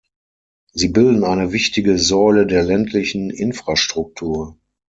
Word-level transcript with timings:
Sie 0.73 0.87
bilden 0.87 1.23
eine 1.23 1.51
wichtige 1.51 1.99
Säule 1.99 2.47
der 2.47 2.63
ländlichen 2.63 3.29
Infrastruktur. 3.29 4.57